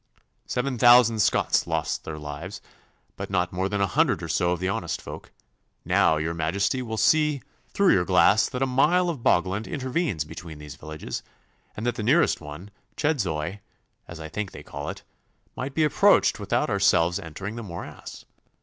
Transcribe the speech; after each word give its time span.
Seven 0.47 0.79
thousand 0.79 1.19
Scots 1.21 1.67
lost 1.67 2.05
their 2.05 2.17
lives, 2.17 2.59
but 3.17 3.29
not 3.29 3.53
more 3.53 3.69
than 3.69 3.81
a 3.81 3.85
hundred 3.85 4.23
or 4.23 4.27
so 4.27 4.51
of 4.51 4.59
the 4.59 4.67
honest 4.67 4.99
folk. 4.99 5.31
Now, 5.85 6.17
your 6.17 6.33
Majesty 6.33 6.81
will 6.81 6.97
see 6.97 7.43
through 7.69 7.93
your 7.93 8.03
glass 8.03 8.49
that 8.49 8.63
a 8.63 8.65
mile 8.65 9.09
of 9.11 9.21
bogland 9.21 9.67
intervenes 9.67 10.23
between 10.25 10.57
these 10.57 10.73
villages, 10.73 11.21
and 11.77 11.85
that 11.85 11.93
the 11.97 12.01
nearest 12.01 12.41
one, 12.41 12.71
Chedzoy, 12.97 13.59
as 14.07 14.19
I 14.19 14.27
think 14.27 14.53
they 14.53 14.63
call 14.63 14.89
it, 14.89 15.03
might 15.55 15.75
be 15.75 15.83
approached 15.83 16.39
without 16.39 16.71
ourselves 16.71 17.19
entering 17.19 17.55
the 17.55 17.61
morass. 17.61 18.25